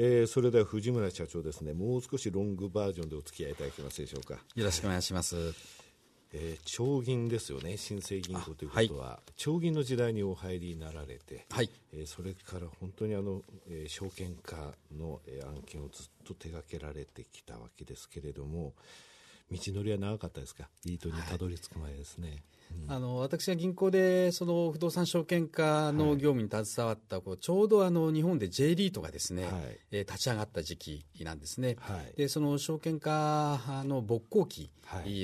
[0.00, 1.74] えー、それでは藤村社長ですね。
[1.74, 4.34] もう少しロングバージョンでお付き合いいただけますでしょうか。
[4.54, 5.34] よろしくお願いします。
[6.32, 7.76] えー、長銀ですよね。
[7.76, 11.70] 新生銀行ということは、はい、長銀の時代にお入りになられて、はい。
[11.92, 18.74] えー、それから本当にあの、えー、証券化の、えー、案件をずっと手掛けられてきたわけですけれども
[19.50, 20.68] 道のりは長かったですか？
[20.84, 22.28] リートにたどり着く前ですね。
[22.28, 22.38] はい
[22.90, 29.52] あの私が銀行でその不動産証券化の業務に携わった、こうちょうどあの日本で J リートがですね、はい、
[29.92, 34.70] え立ち上がった時期なんですね、はい、でその証券化の勃興期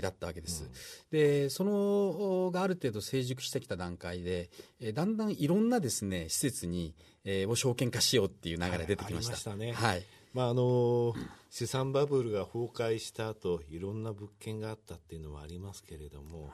[0.03, 9.51] だったわけです、はいうん、でそのがある程度成熟してきた段階で、えだんだんいろんなですね施設に、えー、を証券化しようっていう流れが出てきました。
[9.51, 10.03] はい、ね、はい。
[10.35, 11.15] まああの
[11.49, 16.51] 資産バブルが崩壊した後いろんな物件があったっていうのはありますけれども、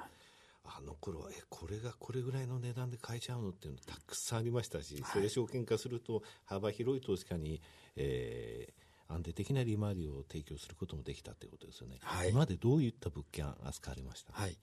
[0.79, 7.61] あの頃はえこれがこれぐらいの値段で買えちゃうのっていうのたくさんありましたし、それ証券化すると幅広い投資家に、
[7.97, 14.33] えー、安定的な利回りを提供することもできたということですよね、はい、今までどういった物件扱われました？
[14.33, 14.57] はい。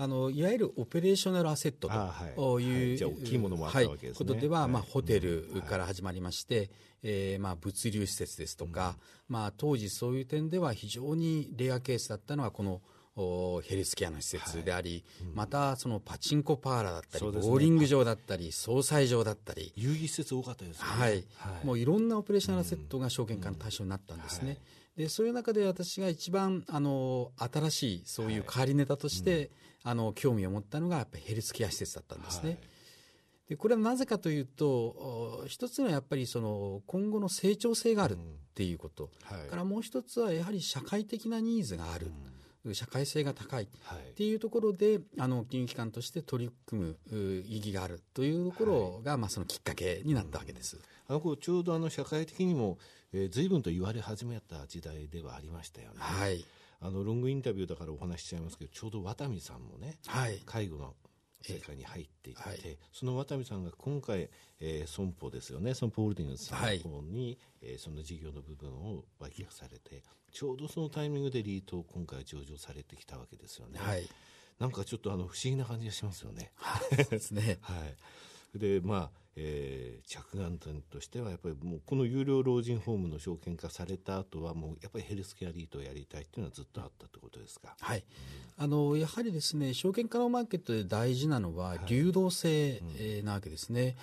[0.00, 2.36] あのいわゆるオペレーショナルアセットという、はい。
[2.36, 6.70] はい、じゃ大きいものもあったわけですね、ことでは、まあ、ホテルから始まりまして、はい、
[7.02, 8.94] えー、まあ、物流施設ですとか、
[9.28, 12.80] うん、まあ、当時そういう点では非常にレアケースだったのはこの
[13.62, 15.28] ヘルスケアの施設であり、はい。
[15.28, 24.42] うん、またそのパチンコパーラーだったり、ね、ボーリング場だったり、総裁場だったり、遊戯施設多かったですね、はい、はい、もういろんなオペレーショナルセットが証券化の対象になったんですね。
[24.42, 24.48] うん。
[24.48, 24.58] はい。
[24.98, 29.50] でそういう中で私が一番あの新しいそういう変わりネタとして、
[29.84, 32.48] あの興味を持ったのがやっぱりヘルスケア施設だったんですね。
[32.48, 32.58] はい、
[33.50, 38.18] でこれはなぜかというと一つはやっぱりその今後の成長性があるっ
[38.54, 39.10] ていうこと、
[39.48, 42.10] からもう一つはやはり社会的なニーズがある。
[42.64, 43.66] うん社会性が高いっ
[44.14, 50.78] ていうところで、はい、あの金融機関として取り組む意義があるというところが、はい、まあ、そのきっかけになったわけです。
[51.06, 52.78] あのちょうどあの社会的にも、
[53.12, 55.96] えー、随分と言われ始めた時代ではありましたよね。
[55.98, 56.44] はい、
[56.80, 60.94] あのロングインタビューだからお話ししちゃいますけどちょうど渡美さんもね、はい、介護の
[61.40, 64.28] 世界に入っていて、はい、その渡美さんが今回、
[64.60, 73.78] えー、損保ですよね損保ホールディングスの方に、はい、えー、その事業の部分を売却されてちょうどそのタイミングでリートを今回上場されてきたわけですよね。
[73.80, 74.06] はい、
[74.58, 76.52] なんかちょっとあの不思議な感じがしますよね。
[77.10, 77.58] ですね。
[77.62, 77.74] は
[78.54, 78.58] い。
[78.58, 88.04] でまあえー、着眼点としてはやっぱりもうこの有料老人ホームの証券化された後はもうやっぱりヘルスケアリートをやりたいっていうのはずっとあったということですか、はい、
[88.58, 92.82] うん、あのやはりですね証券化のマーケットで大事なのは流動性
[93.22, 93.82] なわけですね。
[93.82, 93.94] はい。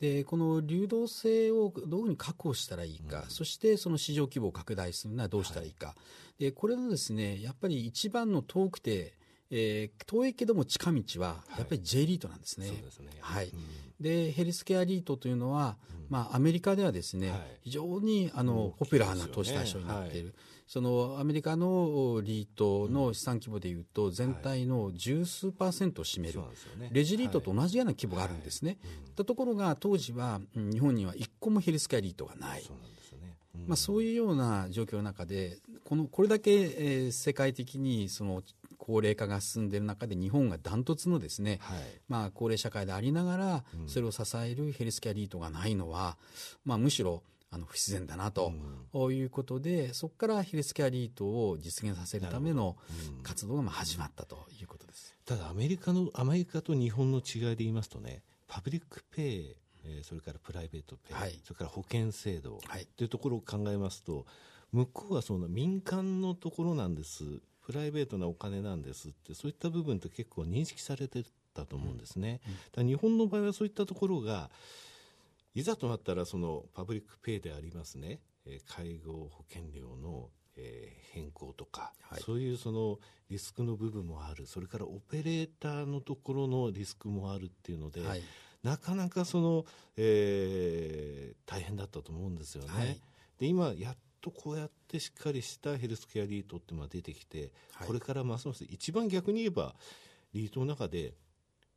[0.00, 5.94] でこの流動性をどういうふうに確保したらいいか、うん、そしてその市場規模を拡大するのはどうしたらいいか、は
[6.40, 9.14] い、でこれのですねやっぱり一番の遠くて
[9.54, 12.68] えー、遠いけども近道はやっぱり J リートなんですね。
[12.68, 13.08] はい、ですね。
[13.20, 13.60] はい、うん、
[14.00, 20.34] でヘルスケアリートというのは、うん、まあ、アメリカではですね、はい、非常にあの、ポピュラーな投資対象になっている。
[20.66, 26.40] そのアメリカのリートの資産規模でいうと、全体の十数パーセントを占める、
[26.78, 28.78] ね、レジリートと同じような規模があるんですね。
[29.16, 32.62] はい、ところが、当時は日本には一個もヘルスケアリートがない。
[33.66, 38.42] まあ、そういうような状況の中でこのこれだけ、えー、世界的にその
[38.84, 41.78] 高齢化が進んでいる中で日本がダントツのですね、はい、
[42.08, 46.18] まあ、高齢社会でありながらそれを支えるヘルスケアリートがないのは、
[46.64, 47.22] まあ、むしろ
[47.52, 48.52] あの不自然だなと、
[49.12, 52.76] いうことでそこからヘルスケアリートを実現させるための
[53.22, 55.14] 活動がまあ始まったということです。
[55.26, 62.60] ただアメリカのアメリカと日本の違いで言いますとね public pay えー、それから private pay、はい、それから保険制度
[62.96, 64.26] というところを考えますと、
[64.72, 71.24] 向こうはその民間のところなんですプライベートなお金なんですってそういった部分って結構認識されて
[71.54, 72.40] たと思うんですね。
[72.76, 74.50] うん、日本の場合はそういったところが
[75.54, 84.46] いざとなったらその public pay でありますね、えー、介護保険料の、えー、変更とか、はい、そういうそのリスクの部分もある。
[84.46, 88.22] それからオペレーターのところのリスクもあるっていうので、はい、
[88.62, 89.64] なかなかその、
[89.96, 92.68] えー、大変だったと思うんですよね。
[92.72, 93.00] はい、
[93.38, 99.74] で今やっとこうやってしっかりしたヘルスケアリートっていうのが出てきて、はい、これからますます一番逆に言えば
[100.32, 101.12] リートの中で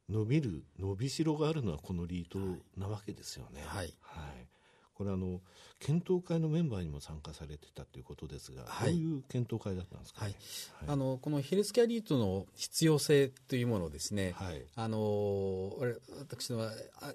[0.10, 2.40] 伸びる伸びしろがあるのはこのリート
[2.78, 3.64] なわけですよね。
[3.66, 4.48] はい、はい。
[4.94, 5.42] これあの
[5.80, 10.34] 検討会のメンバーにも参加されてたということですが、はい、どういう検討会だったんですか、ね、
[10.80, 15.74] はい、あのこのヘルスケアリートの必要性というものをですね、はい、あの
[16.18, 16.72] 私は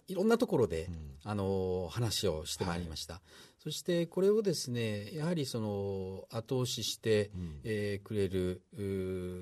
[0.08, 3.22] いろんなところで、うん、あの話をしてまいりました、
[3.62, 8.62] そしてこれをですねやはりその後押しして、うん、えー、くれる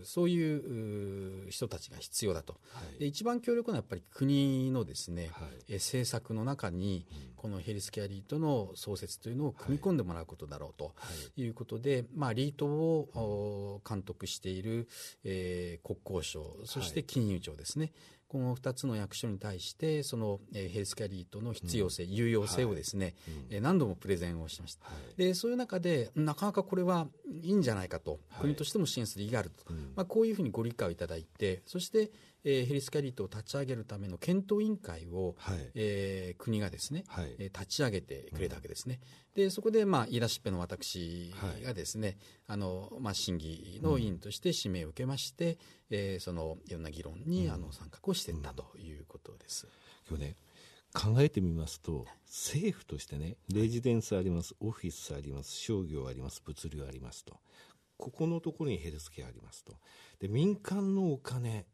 [0.05, 7.07] そういう人たちが必要だと、はい、で一番強力なやっぱり国のですね、はい、え政策の中に、
[7.37, 10.95] このヘルスケアリートの創設というのを組み込んでもらうことだろうと
[11.37, 11.47] い。
[11.47, 14.89] うことで、はい、まあ、リートを監督している、
[15.25, 17.93] えー、国交省そして金融庁ですね、
[18.29, 23.15] この2つの役所に対してその、えー、ヘルスケアリートの必要性、うん、有用性をですね、はい。
[23.51, 27.09] えー、何度もプレゼンをしました、はい、でそういう中でなかなかこれは
[27.43, 29.65] いいんじゃないかと、国としても支援する意義があると、
[29.97, 32.11] まあ、こういうふうにご理解をいただいてそして
[32.45, 39.01] えー、ヘリスキャリートを立ち上げるための検討委員会を、はい、えー、国がですね、はい、えー、立ち上げてくれたわけですね。
[39.37, 42.17] うん、でそこで、まあ、言い出しっぺの私がですね、はい、
[42.49, 45.59] あのまあ、審議の委員として指名を受けまして、うん、
[45.91, 49.67] えー、そのいろんな議論に、うん、あの参画をしていったということです。
[50.09, 50.37] 今日ね
[50.95, 57.37] 考えてみますと政府としてねレジデンスありますオフィスあります商業あります物流ありますと
[57.99, 59.75] ここのところにヘルスケアありますと。
[60.21, 61.67] で民間のお金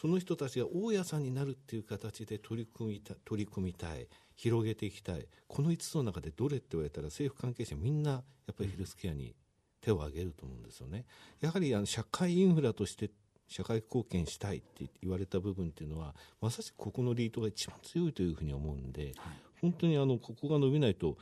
[0.00, 8.22] その人たちが大家さんになるっていう形で取り組みた取り組みたい広げていきたいこの5つの中でどれって言われたら政府関係者みんなやっ
[8.56, 9.34] ぱりヘルスケアに
[9.82, 11.04] 手を挙げると思うんですよね。
[11.40, 13.10] やはりあの社会インフラとして
[13.46, 19.14] 社会貢献したいって言われた部分っていうのはまさしくここのリートが一番強いというふうに思うんで、はい、
[19.60, 21.18] 本当にあのここが伸びないと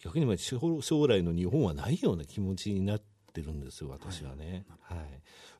[0.00, 4.66] 逆に将来の日本はないような気持ちになってるんですよ私はね。
[4.80, 5.04] はい、は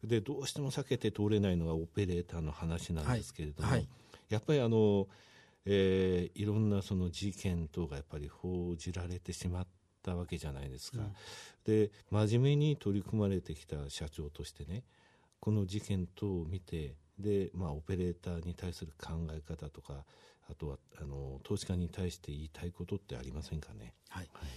[0.05, 0.07] い。
[0.07, 3.79] でどうしても避けて通れないのがオペレーターの話なんですけれども、はい。
[3.79, 3.89] はい、
[4.29, 5.07] やっぱりあの、
[5.65, 9.67] えー、いろんなその事件等がやっぱり報じられてしまっ
[10.03, 11.15] たわけじゃないですか、うん、
[11.65, 14.83] で真面目に取り組まれてきた社長としてね
[15.39, 20.05] この事件等を見てで、まあ、オペレーターに対する考え方とか
[20.51, 23.95] あとはあの投資家に対して言いたいことってありませんかね？
[24.09, 24.49] はい、はい、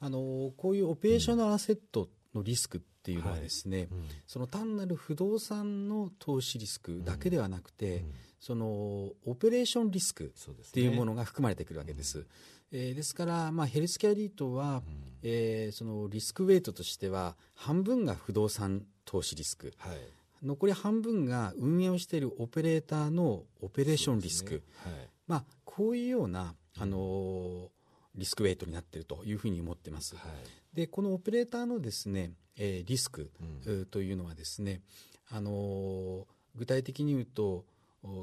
[0.00, 8.66] あのこういうオペレーショナルアセットのリスクっていうのはですね、はいうん、その単なる不動産の投資リスクだけではなくて、うん、その
[9.26, 12.18] オペレーションリスクっていうものが含まれてくるわけです。
[12.18, 12.26] です
[12.72, 19.96] えー、ですから、まあ、ヘルスケアリートは、うん、えー、そのリスクウェイトとしては半分が不動産投資リスク、はい、
[20.42, 24.60] 残り半分が運営をしているオペレーターのオペレーションリスク、ね。
[24.84, 27.68] はい、まあ、こういうような、あのー、
[28.14, 30.16] リスクウェイトになっているというふうに思ってます。
[30.16, 30.76] はい。
[30.76, 33.30] でこのオペレーターのですね、えー、リスク、
[33.90, 34.80] というのはですね、
[35.30, 36.24] あのー、
[36.56, 37.64] 具体的に言うと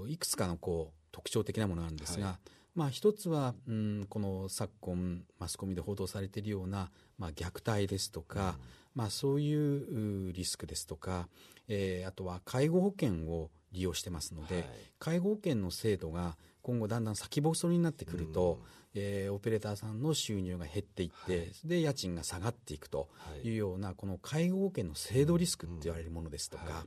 [0.07, 8.56] いくつかのこう特徴的なものなんですが、はい、まあ、一つは、うん、この昨今マスコミで報道されているような、まあ、虐待ですとか、
[8.95, 11.27] うん、まあ、そういうリスクですとか、
[11.68, 14.65] えー、あとは介護保険を利用してますので、はい、
[14.97, 18.79] 介護保険の制度が今後だんだん先細りになってくると、うん。
[18.95, 23.07] えー、オペレーターさんの収入が減っていって、はい、で家賃が下がっていくと
[23.44, 26.71] いうような、この介護保険の制度リスクって言われるものですとか、うん。
[26.73, 26.83] はい、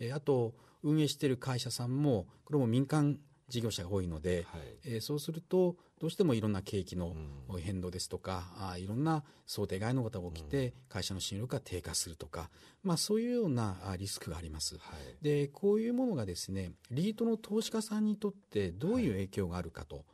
[0.00, 7.14] えー、あと運営している会社さんもこれも民間事業者が多いので、はい、えー、そうするとどうしてもいろんな景気の
[7.60, 12.50] 変動ですとか、うん、あいろんな想定外のことが起きて、会社の信用力が低下するとか、
[12.82, 14.80] まあ、そういうようなリスクがあります、は
[15.20, 20.04] い、でこういうものがですねリートの投資家さんにとってどういう影響があるかと。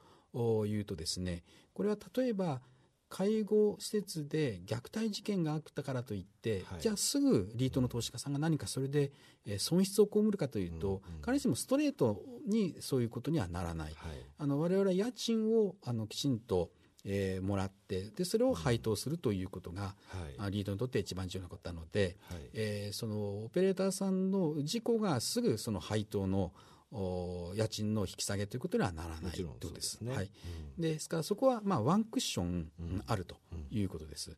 [0.67, 1.43] いうとですね
[1.73, 2.61] これは例えば
[3.09, 9.13] 介護施設で虐待事件があったからといって、はい、じゃあすぐリートの投資家さんが何かそれで
[9.59, 16.71] 損失を被るかというと、うんうん、彼氏もストレートにそういうことにはならない、はい、あの我々は家賃をあのきちんと
[17.05, 19.95] えー、もらってでそれを配当するということが、
[20.39, 26.53] はい、リードにとって一番重要なことなので、はい、えー、そのオペレーターさんの事故がすぐその配当の
[26.91, 30.01] 家賃の引き下げということにはならないということです。
[30.01, 30.31] ね、はい、
[30.77, 32.71] うん、ですからそこはまあワンクッション
[33.07, 33.37] あると
[33.71, 34.37] いうことです。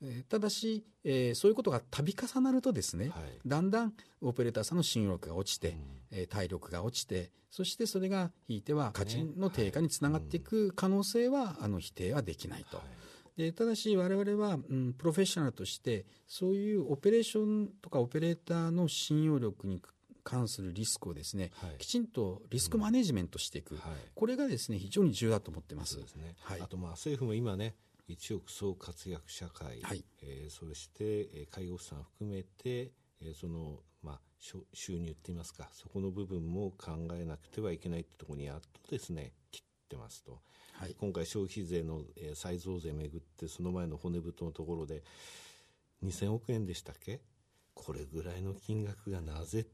[0.00, 5.76] えただし、えー、そういうことが度重なるとですね、はい、だんだんオペレーターさんの信用力が落ちて、うん、
[6.12, 12.76] えー、体力が落ちてそしてそれがひいては価値の低下につながっていく可能性は、あの否定はできないと。
[12.76, 12.86] はい。
[13.38, 19.80] でただし我々は、うん、プロフェッショナルとしてそういうオペレーションとかオペレーターの信用力に
[20.28, 23.78] 関するリスクをですね、はい、きちんとリスクマネジメントしていく、うん。
[23.78, 25.94] はい、これがですね非常に重要だと思ってます。
[25.94, 26.36] すね。
[26.40, 27.74] はい、あとまあ政府も今ね
[28.06, 30.04] 一億総活躍社会、はい。
[30.22, 32.92] えー、そして、えー、介護士さん含めて、
[33.22, 34.20] えー、そのまあ
[34.74, 40.40] 収入って言いますかそこの部分も考えなくてはいけないってところにやっとですね切ってますと、
[40.74, 45.02] はい、今回消費税の、えー、再増税めぐってその前の骨太のところで
[46.04, 47.20] 2000億円でしたっけ？
[47.74, 49.66] これぐらいの金額がなぜ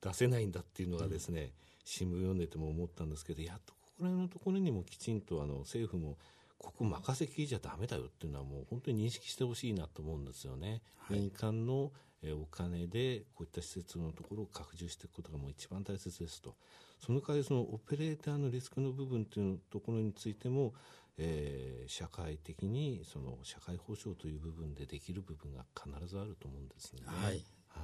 [0.00, 1.52] 出せないんだっていうのがですね、
[1.84, 6.16] 新聞読んでても思ったんですけどやっとここら辺のところにもきちんとあの政府も
[6.58, 10.82] ここ任せきりじゃだめだよっていうのはもう本当に認識してほしいなと思うんですよね。
[10.98, 11.90] はい、民間の
[12.22, 16.54] お金でこういった施設のところを拡充していくことがもう一番大切ですと。
[16.98, 20.74] その代わりそのオペレーターのリスクの部分というところについても、
[21.16, 27.00] えー、社会的にその社会保障という部分でできる部分が必ずあると思うんですね。
[27.06, 27.80] はい、は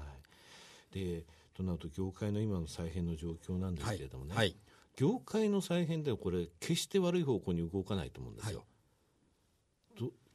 [0.92, 1.24] い、で
[1.56, 4.56] となると業界の今の再編の状況なんですけれどもね、はい、
[4.96, 8.64] 業界の再編ではこれ決して悪い方向に動かないと思うんですよ。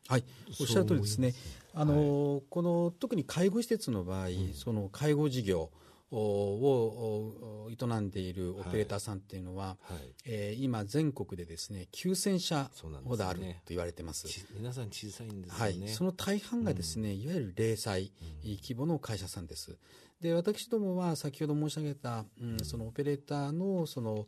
[0.08, 0.24] はい、
[0.60, 1.34] おっしゃる通りですね。
[1.74, 5.70] あの、はい、この特に介護施設の場合、うん、その介護事業
[6.12, 12.70] を営んでいるオペレーターさんっていうのは、はいはい、えー、今全国でですね9000社
[13.06, 14.28] ほどあると言われてます。
[14.28, 15.88] すね、皆さん小さいんですね、はい。
[15.90, 18.12] その大半がですね、うん、いわゆる零細
[18.44, 19.78] 規模の会社さんです。
[20.20, 24.28] で私どもは先ほど申し上げた、うん、そのオペレーターのその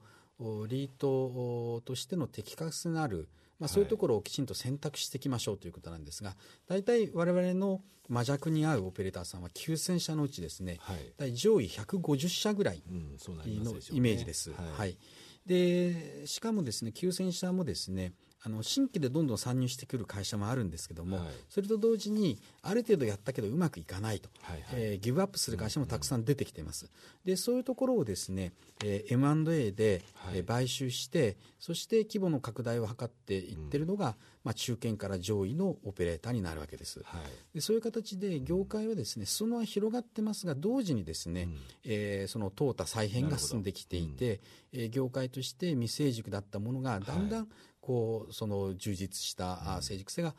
[0.68, 3.30] リートとしての適格のある
[3.63, 6.36] まあ、そういうところをきちんと選択していきましょうということなんですが、
[6.67, 10.79] 大体我々の魔弱に合うオペレーターさんは9000社のうちですね、
[11.17, 14.51] はい、上位150社ぐらいのイメージです。
[14.51, 14.98] はい、はい、
[15.46, 18.12] でしかもですね9000社もですね
[18.46, 26.92] あの新規でどんどん参入してくる会社もあるんですけども、はい、それと同時にある程度やったけどうまくいかないと、はいはい、えー、ギブアップする会社もたくさん出てきています、うん
[27.26, 28.52] うん、でそういうところをですね、
[28.84, 44.42] えー、M&A で、はい、買収してそして規模の拡大を図っていってるのが、うん、まあ、中堅から上位のオペレーターになるわけです、はい、でそういう形で業界はですね裾野は広がってますが同時にですね、うん、えー、その淘汰再編が進んできていて、
[44.74, 47.48] うん、えー、業界として未成熟だったものがだんだん、はい
[47.84, 50.34] こうその充実した成熟性が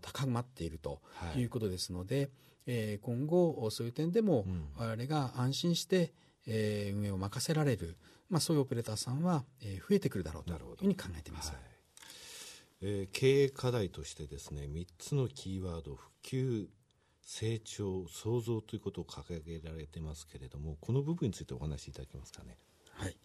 [0.00, 1.02] 高まっていると
[1.36, 1.42] い。
[1.42, 2.28] うことですので、はい、
[2.68, 4.46] えー、今後そういう点でも
[4.78, 6.14] 我々が安心して、
[6.46, 7.98] えー、運営を任せられる、
[8.30, 11.52] まあ、そういうオペレーターさんは、えー、増えてくるだろうというふうに考えています。
[11.52, 11.60] はい、
[12.80, 16.66] えー、経営課題としてですね3つのキーワード普及
[17.20, 22.56] 成長創造ということを掲げられてますけれどもこの部分についてお話しいただけますかね。
[22.92, 23.16] はい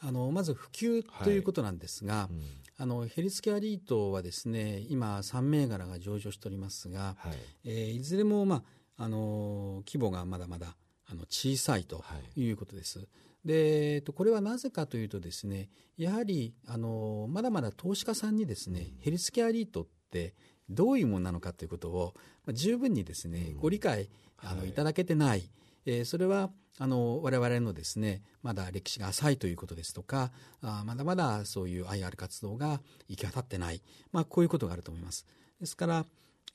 [0.00, 2.34] あのまず普及ということなんですが、はい。
[2.34, 2.42] うん、
[2.78, 7.34] あのヘルスケアリートはですね今3銘柄が上場しておりますが、はい。
[7.64, 8.62] えー、いずれも、ま
[8.96, 10.76] あ、あの規模がまだまだ
[11.10, 12.04] あの小さいと
[12.36, 12.48] い。
[12.50, 12.98] うことです。
[12.98, 13.08] はい
[13.44, 20.34] で、えっと、これはなぜかというとですねやはりあのまだまだ投資家さんにですね、うん、ヘルスケアリートって
[20.68, 22.12] どういうものなのかということを、
[22.46, 25.50] まあ、十分にですね、うん、ご理解あの、はい、いただけてない、
[25.86, 35.26] えー、それはあの我々のですねまだ歴史が浅いということですとかあまだまだそういう IR 活動が行き渡ってない、まあ、こういうことがあると思います。
[35.60, 36.06] ですから、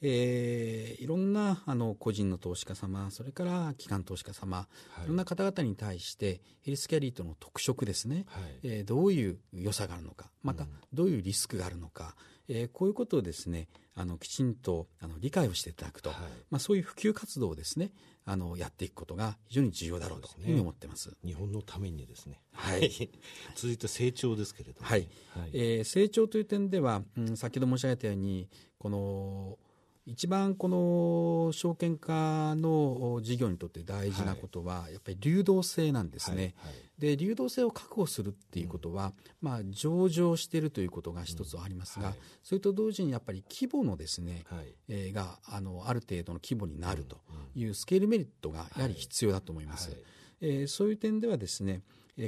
[0.02, 4.68] えー、いろんなあの個人の投資家様それから機関投資家様、は
[5.02, 16.20] い、いろんな方々に対してヘルスケアリートの特色ですね、はい、えー、どういう良さがあるのかまたどういうリスクがあるのか、うん、えー、こういうことをですねあのきちんとあの理解をしていただくと、はい、
[16.52, 17.92] まあ、そういう普及活動をですね
[18.26, 21.16] あのやっていくことが非常に重要だろうというふうに思ってます。
[21.24, 22.42] 日本のためにですね。
[22.54, 22.90] はい。
[23.56, 25.08] 続いて成長ですけれども、ね、はい。
[25.30, 28.50] はい、えー、成長という点では、うん、先ほど申し上げたように
[28.80, 29.60] この
[30.06, 47.18] 一番この証券化の事業にとって大事なことは、やっぱり流動性なんですね、はいはい、で流動性を確保するっていうことは、うん、まあ、上場しているということが一つありますが、うんはい、それと同時にやっぱり規模のですね、はい、えー、があのある程度の規模になると
[47.56, 49.90] いうスケールメリットがやはり必要だと思います。
[49.90, 50.00] はい、
[50.42, 51.82] えー、そういう点ではですね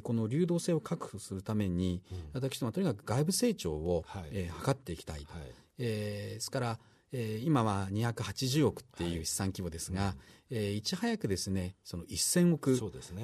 [0.04, 5.42] この流動性を確保するために、うん、私どもはとにかく外部成長を、はい、えー、図っていきたいと、はい、
[5.78, 6.80] えー、ですから
[7.12, 10.14] えー、今は280億っていう資産規模ですが、はい、
[10.52, 12.80] えー、いち早くですねその1000億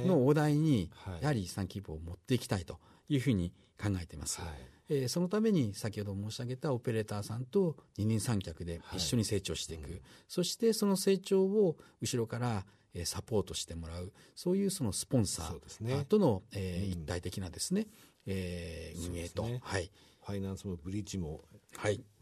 [0.05, 0.89] の大台に
[1.21, 4.41] やはり資産規模を持っていきたいというふうに考えています。
[4.41, 4.49] はい、
[4.89, 12.65] えー、そのために先ほど申し上げたオペレーターさんと二人三脚で一緒に成長していく、はいうん、そしてその成長を後ろから
[13.05, 14.13] サポートしてもらう。
[14.35, 17.87] そういうそのスポンサーとの、ねえー、一体的なですね、うん、
[18.27, 19.91] えー、運営と、ね、はい、
[20.25, 21.43] ファイナンスもブリッジも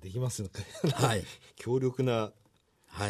[0.01, 1.23] できますのか、はい、
[1.55, 2.33] 強力な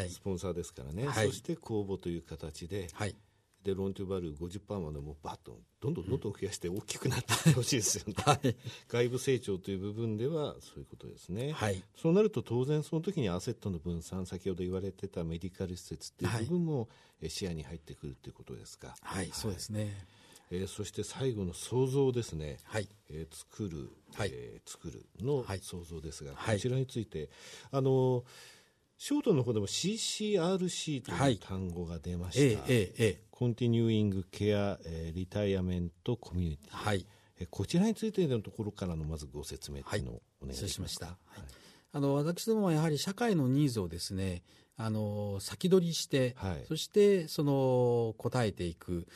[0.10, 3.16] スポンサーですからね、はい、そして公募という形で、はい、
[3.64, 8.56] でローントゥバルー50%までもバッとどんどんどんどん増やして大きくなってほしいですよね、 はい、
[8.88, 16.90] 外部成長という部分ではそういうことですね、はい、そうなると当然その時にアセットの分散先ほど言われてたメディカル施設っていう部分も
[17.28, 18.96] 視野に入ってくるということですか。
[19.02, 20.06] はい、そうですね
[20.52, 22.88] えー、そして最後の創造ですね、はい。
[23.10, 24.32] えー、作る、はい。
[24.34, 27.30] えー、作るの創造ですが、はい、こちらについて、
[27.72, 28.24] あの
[28.98, 37.08] ショートの方でも CCRC という単語が出ました、はいええコンティニューイングケア、えー、リタイアメントコミュニティ、はい。
[37.40, 41.08] えー、こちらについてのところからのまずご説明というのをお願いしました。
[41.08, 41.16] はい。
[41.94, 44.44] あの私どもはやはり社会のニーズをですね
[44.84, 49.08] あの先取りして、はい、そしてその答えていく。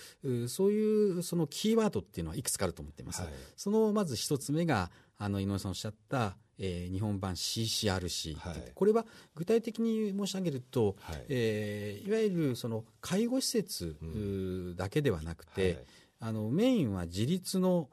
[0.48, 9.06] そういうそのキーワードっていうのはいくつかあると思っています、はい、そのまず一つ目があの井上さんおっしゃったえー、日本版 CCRC、はい、これは
[9.36, 11.26] 具体的に申し上げると、はい。
[11.28, 15.86] えー、いわゆるその介護施設だけではなくて、うんはい、
[16.22, 17.90] あのメインは自立の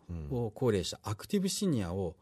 [0.55, 2.14] 高齢者、うん、アクティブシニアを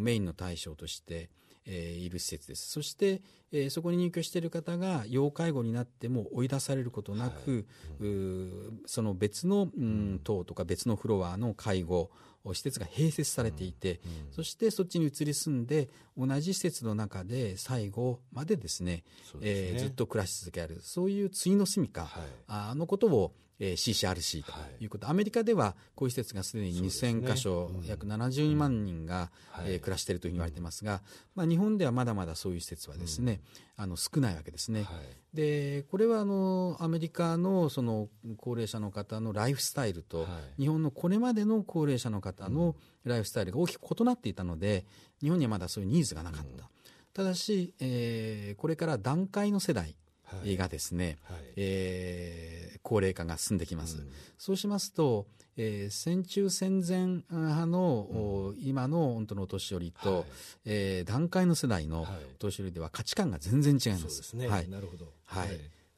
[0.00, 1.30] メインの対象として、
[1.66, 2.70] えー、いる施設です。
[2.70, 7.64] そして、えー、そこに入居している方が要介護になっても追い出されることなく、はい。
[8.00, 12.10] うん、その別の、うん、棟とか別のフロアの介護
[12.54, 20.80] 施設が併設されていて、うんうん、そしてそっちに移り住んで同じ施設の中で最後までですねすね、えー、ずっと暮らし続ける。
[20.82, 24.86] そういう次の住みか、はい、あのことをえー、CCRC とい。
[24.86, 31.02] うこと、はい、アメリカではこういう施設がすでに2000箇所、ねうん、約70万人が、うん、えー、暮らしているというふうに言われていますが、
[31.34, 33.40] まあ、日本ではまだまだそういう施設はですね、
[33.78, 34.82] うん、あの少ないわけですね。
[34.82, 34.92] は
[35.34, 40.26] い、でこれはあのアメリカのその高齢者の方のライフスタイルと、は
[40.58, 44.84] い、日本のこれまでの高齢者の方のライフスタイルが大きく異なっていたので
[45.20, 46.68] 日本にはまだそういうニーズがなかった。
[47.16, 49.96] ただし、えー、これから段階の世代
[50.44, 53.98] がですね、はい、えー、高齢化が進んできます。
[53.98, 55.26] うん、そうしますと、
[55.56, 60.24] えー、戦中戦前派の、うん、今の本当のお年寄りと、はい、
[60.66, 62.06] えー、段階の世代のお
[62.38, 64.22] 年寄りでは価値観が全然違います。
[64.22, 64.46] すね。
[64.46, 65.06] はい、なるほど。
[65.24, 65.48] はい。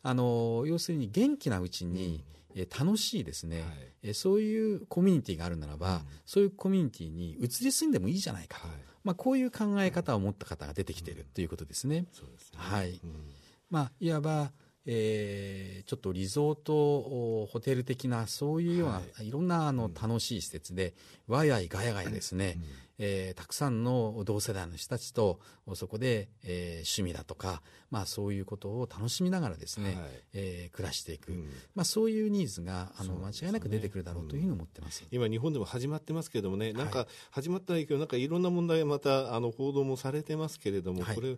[0.02, 3.68] あの要するに元気なうちに、うん、え楽しいですね、はい、
[4.04, 12.06] えそういうコミュニティがあるならば、うん、そういうコミュニティに移り住んでもいいじゃないかと、はい、まあ、こういう考え方を持った方が出てきているということですね。
[12.12, 12.58] そうですね。
[12.58, 12.98] はい、
[13.68, 14.52] まあ、いわば、
[14.90, 20.94] えー、ちょっとリゾートホテル的なそういうような、はい、いろんなあの楽しい施設で、
[21.26, 22.64] わやいがやがやですね、うん、
[23.00, 25.40] えー、たくさんの同世代の人たちと
[25.74, 29.96] そこで、えー、趣味だとか、まあ、そういうことを楽しみながらですね、はい、
[30.32, 41.36] えー、暮らしていく、うん、まあ、そういうニーズがあの、間違いなく出てくるだろうというふうに思ってます、うん、今、日本でも始まってますけれどもね、なんか始まったらいいけど、なんかいろんな問題またあの報道もされてますけれども、はい、これ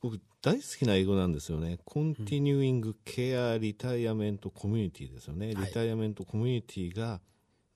[0.00, 1.78] 僕大好きな英語なんですよね。
[1.84, 5.54] continuing care retirement community ですよね。
[5.54, 7.20] retirement community が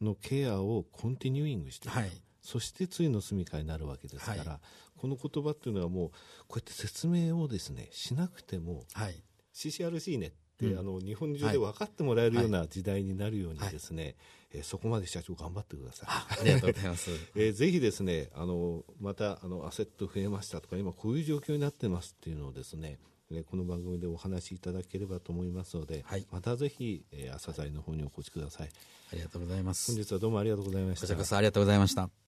[0.00, 2.10] のケアを continuing してはい、
[2.42, 4.60] そして次の住みかになるわけですから、はい、
[4.98, 6.10] この言葉っていうのはもう
[6.48, 9.22] こうやって説明をですねしなくても、はい、
[9.54, 10.32] CCRC ね、うん、
[10.78, 14.14] あの日本中で分かってもらえるような時代になるようにですね、はい、
[14.54, 16.08] えー、そこまで社長頑張ってください。
[16.08, 17.10] ありがとうございます。
[17.36, 22.98] えー、ぜひですね、あのまたあのアセット増えましたとか今こういう状況になってますっていうのをですね。
[23.32, 28.70] えこの番組でお話しいただければと思いますので、はい、またぜひ、えー、朝鮮の方にお越しください。
[29.12, 29.92] ありがとうございます。
[29.92, 31.02] 本日はどうもありがとうございました。
[31.02, 32.10] こちらこそありがとうございました。